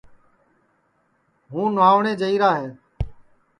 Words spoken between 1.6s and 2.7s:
نُھاوٹؔیں جائیرا ہے